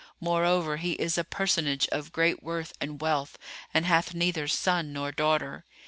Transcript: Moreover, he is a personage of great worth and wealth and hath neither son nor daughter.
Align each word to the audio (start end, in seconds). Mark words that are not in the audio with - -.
Moreover, 0.19 0.77
he 0.77 0.93
is 0.93 1.15
a 1.19 1.23
personage 1.23 1.87
of 1.91 2.11
great 2.11 2.41
worth 2.41 2.73
and 2.81 2.99
wealth 2.99 3.37
and 3.71 3.85
hath 3.85 4.15
neither 4.15 4.47
son 4.47 4.91
nor 4.93 5.11
daughter. 5.11 5.63